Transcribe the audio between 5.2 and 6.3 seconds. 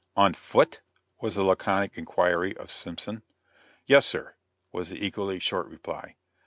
short reply.